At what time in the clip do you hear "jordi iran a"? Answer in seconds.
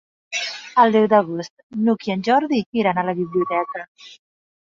2.29-3.05